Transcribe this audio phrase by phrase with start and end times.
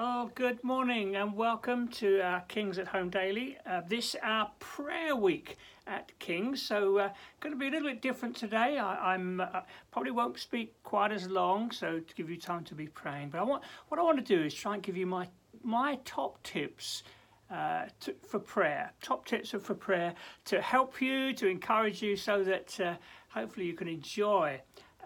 [0.00, 3.58] Well, good morning and welcome to our Kings at Home Daily.
[3.66, 5.56] Uh, this our prayer week
[5.88, 7.08] at Kings, so uh,
[7.40, 8.78] going to be a little bit different today.
[8.78, 12.76] I, am uh, probably won't speak quite as long, so to give you time to
[12.76, 13.30] be praying.
[13.30, 15.26] But I want what I want to do is try and give you my
[15.64, 17.02] my top tips
[17.50, 18.92] uh, to, for prayer.
[19.02, 22.94] Top tips for prayer to help you, to encourage you, so that uh,
[23.30, 24.60] hopefully you can enjoy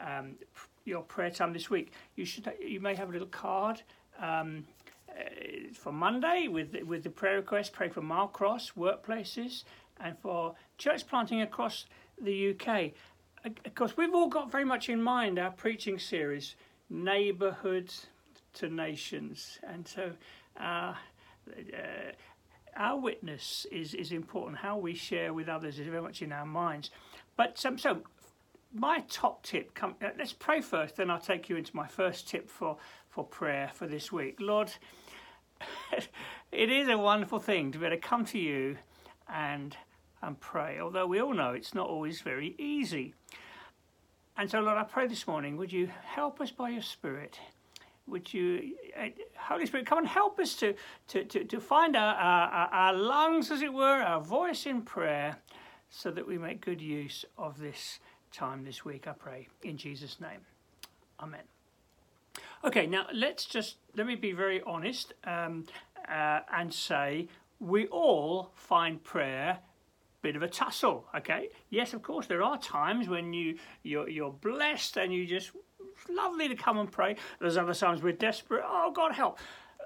[0.06, 0.34] um,
[0.84, 1.94] your prayer time this week.
[2.14, 3.82] You should you may have a little card
[4.20, 4.64] um,
[5.18, 7.72] uh, for Monday with with the prayer request.
[7.72, 9.64] Pray for Mile Cross workplaces
[10.00, 11.86] and for church planting across
[12.20, 12.92] the UK.
[13.44, 16.54] Of course, we've all got very much in mind our preaching series,
[16.90, 18.06] neighbourhoods
[18.54, 20.12] to nations, and so.
[20.58, 20.94] Uh,
[21.48, 22.12] uh,
[22.76, 24.58] our witness is, is important.
[24.58, 26.90] How we share with others is very much in our minds.
[27.36, 28.02] But um, so,
[28.72, 29.74] my top tip.
[29.74, 30.96] Come, uh, let's pray first.
[30.96, 32.76] Then I'll take you into my first tip for
[33.08, 34.38] for prayer for this week.
[34.40, 34.72] Lord,
[36.52, 38.78] it is a wonderful thing to be able to come to you
[39.28, 39.76] and
[40.22, 40.78] and pray.
[40.80, 43.14] Although we all know it's not always very easy.
[44.36, 47.38] And so, Lord, I pray this morning, would you help us by your Spirit?
[48.06, 50.74] Would you, uh, Holy Spirit, come and help us to,
[51.08, 55.36] to, to, to find our, our, our lungs, as it were, our voice in prayer,
[55.90, 58.00] so that we make good use of this
[58.32, 60.40] time this week, I pray, in Jesus' name.
[61.20, 61.42] Amen.
[62.64, 65.66] Okay, now let's just let me be very honest um,
[66.08, 67.28] uh, and say
[67.60, 71.04] we all find prayer a bit of a tussle.
[71.16, 75.50] Okay, yes, of course, there are times when you you're, you're blessed and you just
[76.08, 77.16] lovely to come and pray.
[77.40, 78.62] There's other times we're desperate.
[78.64, 79.38] Oh God, help!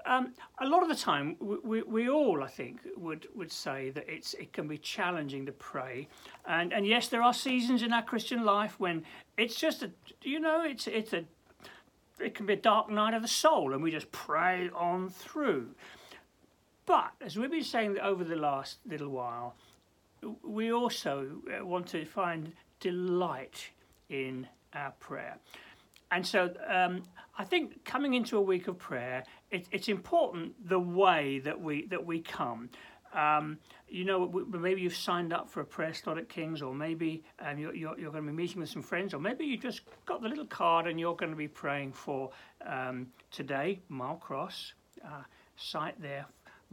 [0.07, 3.89] Um, a lot of the time, we, we, we, all, I think, would, would say
[3.89, 6.07] that it's it can be challenging to pray,
[6.45, 9.03] and and yes, there are seasons in our Christian life when
[9.37, 9.91] it's just a
[10.21, 11.25] you know it's it's a
[12.19, 15.67] it can be a dark night of the soul, and we just pray on through.
[16.85, 19.55] But as we've been saying over the last little while,
[20.41, 23.71] we also uh, want to find delight
[24.09, 25.37] in our prayer.
[26.11, 27.03] And so um,
[27.37, 31.85] I think coming into a week of prayer, it, it's important the way that we
[31.87, 32.69] that we come.
[33.13, 33.57] Um,
[33.87, 37.57] you know, maybe you've signed up for a prayer slot at King's, or maybe um,
[37.57, 40.21] you're, you're, you're, going to be meeting with some friends, or maybe you just got
[40.21, 42.29] the little card and you're going to be praying for
[42.65, 44.73] um, today, Mile Cross,
[45.05, 45.23] uh,
[45.55, 46.25] site there,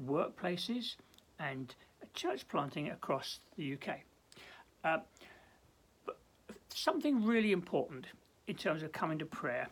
[0.05, 0.97] workplaces,
[1.39, 1.75] and
[2.15, 4.01] church planting across the UK.
[4.85, 4.99] Uh,
[6.69, 8.07] something really important
[8.47, 9.69] in terms of coming to prayer,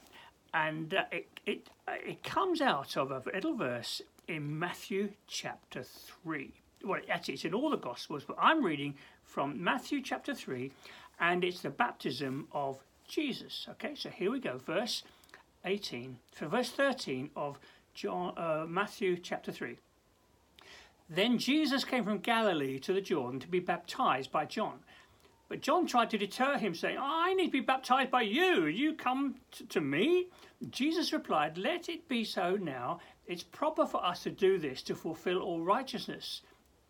[0.54, 6.52] and uh, it, it, it comes out of a little verse in Matthew chapter 3.
[6.84, 8.94] Well, actually, it's in all the Gospels, but I'm reading
[9.24, 10.70] from Matthew chapter 3,
[11.20, 13.66] and it's the baptism of Jesus.
[13.70, 15.02] Okay, so here we go, verse
[15.64, 17.58] 18, for verse 13 of
[17.94, 19.76] John, uh, Matthew chapter 3.
[21.08, 24.80] Then Jesus came from Galilee to the Jordan to be baptized by John.
[25.52, 28.64] But John tried to deter him, saying, I need to be baptized by you.
[28.64, 30.28] You come t- to me?
[30.70, 33.00] Jesus replied, Let it be so now.
[33.26, 36.40] It's proper for us to do this to fulfill all righteousness.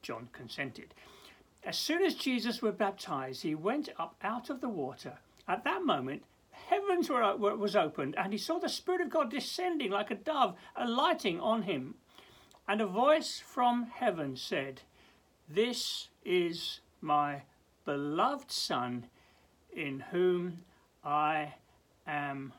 [0.01, 0.95] John consented.
[1.65, 5.19] As soon as Jesus was baptized, he went up out of the water.
[5.49, 9.11] At that moment, heavens were, uh, were, was opened, and he saw the Spirit of
[9.11, 11.97] God descending like a dove, alighting on him.
[12.69, 14.83] And a voice from heaven said,
[15.49, 17.43] This is my
[17.85, 19.07] beloved Son,
[19.75, 20.59] in whom
[21.05, 21.55] I
[22.07, 22.53] am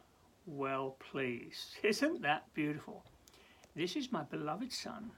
[0.45, 1.77] well pleased.
[1.83, 3.03] Isn't that beautiful?
[3.75, 5.11] This is my beloved Son,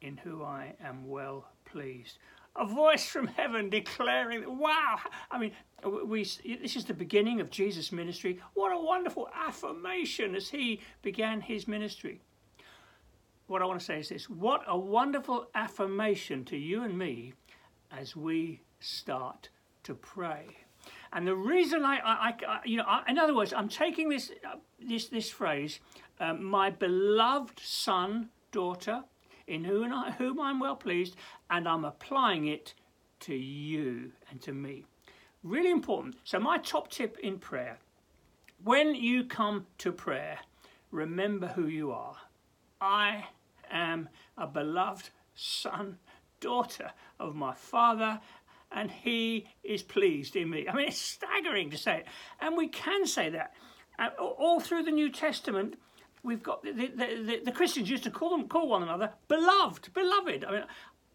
[0.00, 2.18] in whom I am well pleased.
[2.56, 4.98] A voice from heaven declaring, wow!
[5.30, 5.52] I mean,
[6.04, 8.40] we, this is the beginning of Jesus' ministry.
[8.54, 12.20] What a wonderful affirmation as he began his ministry.
[13.46, 17.32] What I want to say is this what a wonderful affirmation to you and me
[17.90, 19.48] as we start
[19.84, 20.46] to pray.
[21.12, 24.30] And the reason I, I, I you know, I, in other words, I'm taking this,
[24.44, 25.80] uh, this, this phrase,
[26.18, 29.04] um, my beloved son, daughter,
[29.46, 31.16] in whom, I, whom I'm well pleased,
[31.50, 32.74] and I'm applying it
[33.20, 34.84] to you and to me.
[35.42, 36.16] Really important.
[36.24, 37.78] So, my top tip in prayer
[38.62, 40.38] when you come to prayer,
[40.90, 42.16] remember who you are.
[42.80, 43.24] I
[43.70, 45.98] am a beloved son,
[46.40, 48.20] daughter of my Father
[48.72, 50.68] and he is pleased in me.
[50.68, 52.06] I mean, it's staggering to say it.
[52.40, 53.54] And we can say that.
[53.98, 55.74] Uh, all through the New Testament,
[56.22, 59.92] we've got the, the, the, the, Christians used to call them call one another beloved,
[59.92, 60.44] beloved.
[60.44, 60.64] I mean,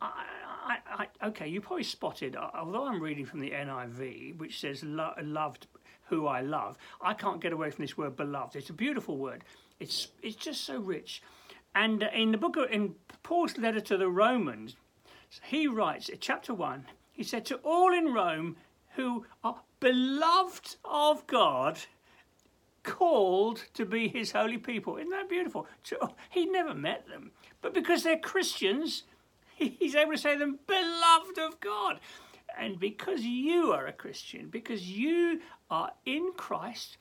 [0.02, 0.26] I,
[0.68, 4.84] I, I, okay, you probably spotted, uh, although I'm reading from the NIV, which says
[4.84, 5.68] lo- loved
[6.08, 8.56] who I love, I can't get away from this word beloved.
[8.56, 9.44] It's a beautiful word.
[9.80, 11.24] It's, it's just so rich.
[11.74, 14.76] And in the book of, in Paul's letter to the Romans,
[15.44, 18.58] he writes, chapter 1, he said, To all in Rome
[18.96, 21.80] who are beloved of God,
[22.84, 24.98] called to be his holy people.
[24.98, 25.68] Isn't that beautiful?
[26.02, 27.32] Oh, he never met them,
[27.62, 29.04] but because they're Christians,
[29.56, 32.00] he's able to say them, beloved of God.
[32.58, 36.98] And because you are a Christian, because you are in Christ,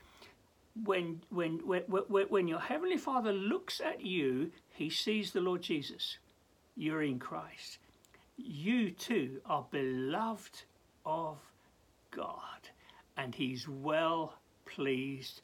[0.82, 6.19] when, when, when, when your Heavenly Father looks at you, he sees the Lord Jesus.
[6.75, 7.78] You're in Christ.
[8.36, 10.62] You too are beloved
[11.06, 11.38] of
[12.10, 12.69] God,
[13.16, 14.34] and he's well
[14.66, 15.40] pleased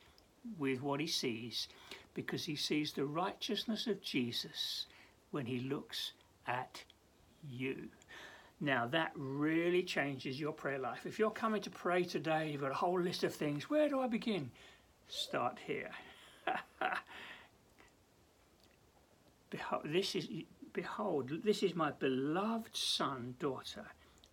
[0.58, 1.69] with what he sees
[2.14, 4.87] because he sees the righteousness of Jesus
[5.31, 6.12] when he looks
[6.46, 6.82] at
[7.48, 7.88] you.
[8.60, 11.06] Now, that really changes your prayer life.
[11.06, 13.70] If you're coming to pray today, you've got a whole list of things.
[13.70, 14.50] Where do I begin?
[15.08, 15.90] Start here.
[19.84, 20.28] this is,
[20.72, 23.87] behold, this is my beloved son, daughter.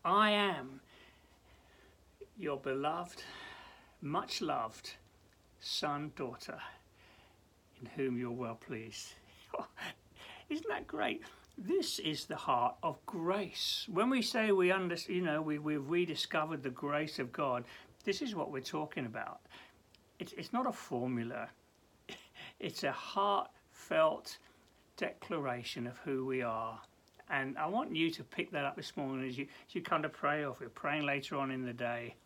[0.03, 0.81] I am
[2.37, 3.23] your beloved,
[4.01, 4.93] much loved
[5.59, 6.59] son, daughter,
[7.81, 9.13] in whom you're well pleased.
[10.49, 11.23] Isn't that great?
[11.57, 13.87] This is the heart of grace.
[13.91, 17.63] When we say we understand, you know, we, we've rediscovered the grace of God,
[18.03, 19.41] this is what we're talking about.
[20.19, 21.49] It's, it's not a formula,
[22.59, 24.37] it's a heartfelt
[24.97, 26.79] declaration of who we are.
[27.29, 30.05] And I want you to pick that up this morning as you, as you kind
[30.05, 32.15] of pray, or if you're praying later on in the day.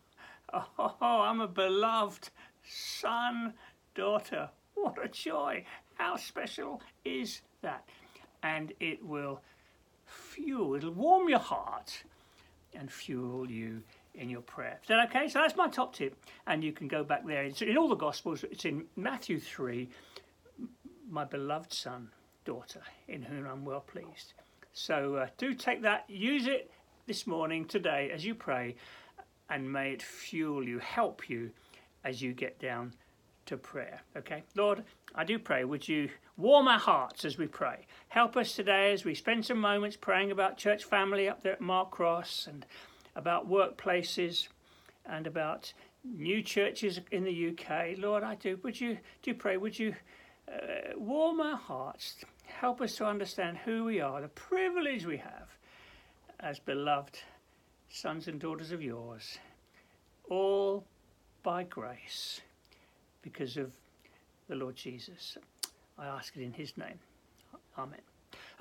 [0.53, 2.29] Oh, I'm a beloved
[2.68, 3.53] son,
[3.95, 4.50] daughter.
[4.73, 5.63] What a joy!
[5.94, 7.88] How special is that?
[8.44, 9.41] And it will
[10.06, 12.03] fuel, it'll warm your heart
[12.74, 13.81] and fuel you
[14.15, 14.79] in your prayer.
[14.81, 15.29] Is that okay?
[15.29, 16.17] So that's my top tip.
[16.47, 17.44] And you can go back there.
[17.44, 19.88] It's in all the Gospels, it's in Matthew 3,
[21.09, 22.09] my beloved son,
[22.51, 24.33] daughter, in whom I'm well pleased.
[24.74, 26.69] So uh, do take that, use it
[27.07, 28.75] this morning, today, as you pray,
[29.50, 31.51] and may it fuel you, help you
[32.03, 32.94] as you get down
[33.45, 34.01] to prayer.
[34.18, 34.83] Okay, Lord,
[35.15, 37.86] I do pray, would you warm our hearts as we pray?
[38.09, 41.62] Help us today as we spend some moments praying about church family up there at
[41.62, 42.65] Mile Cross and
[43.15, 44.50] about workplaces
[45.06, 45.71] and about
[46.03, 47.98] new churches in the UK.
[47.98, 48.59] Lord, I do.
[48.63, 49.56] Would you do pray?
[49.56, 49.95] Would you
[50.51, 52.15] uh, warm our hearts?
[52.61, 55.49] Help us to understand who we are, the privilege we have
[56.39, 57.17] as beloved
[57.89, 59.39] sons and daughters of yours,
[60.29, 60.85] all
[61.41, 62.39] by grace
[63.23, 63.71] because of
[64.47, 65.39] the Lord Jesus.
[65.97, 66.99] I ask it in his name.
[67.79, 67.97] Amen.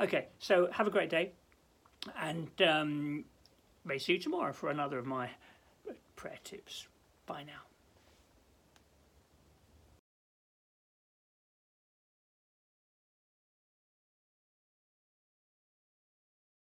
[0.00, 1.32] Okay, so have a great day
[2.18, 3.26] and um,
[3.84, 5.28] may see you tomorrow for another of my
[6.16, 6.88] prayer tips.
[7.26, 7.69] Bye now.